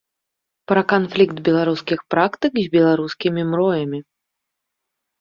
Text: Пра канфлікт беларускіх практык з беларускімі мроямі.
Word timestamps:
Пра 0.71 0.81
канфлікт 0.93 1.37
беларускіх 1.51 1.99
практык 2.15 2.53
з 2.63 2.67
беларускімі 2.79 3.41
мроямі. 3.55 3.99